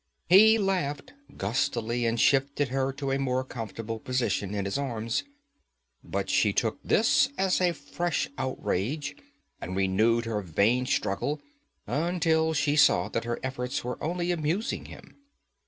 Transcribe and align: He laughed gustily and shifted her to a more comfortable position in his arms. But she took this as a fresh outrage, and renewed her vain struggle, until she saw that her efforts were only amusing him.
He 0.29 0.57
laughed 0.57 1.13
gustily 1.37 2.07
and 2.07 2.19
shifted 2.19 2.69
her 2.69 2.91
to 2.93 3.11
a 3.11 3.19
more 3.19 3.43
comfortable 3.43 3.99
position 3.99 4.55
in 4.55 4.65
his 4.65 4.75
arms. 4.75 5.23
But 6.03 6.27
she 6.27 6.53
took 6.53 6.79
this 6.83 7.29
as 7.37 7.61
a 7.61 7.71
fresh 7.71 8.27
outrage, 8.35 9.15
and 9.61 9.75
renewed 9.75 10.25
her 10.25 10.41
vain 10.41 10.87
struggle, 10.87 11.39
until 11.85 12.53
she 12.53 12.75
saw 12.75 13.09
that 13.09 13.25
her 13.25 13.39
efforts 13.43 13.83
were 13.83 14.03
only 14.03 14.31
amusing 14.31 14.85
him. 14.85 15.17